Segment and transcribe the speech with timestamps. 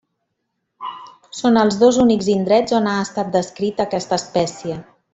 [1.41, 4.81] Són els dos únics indrets on ha estat descrita aquesta espècie.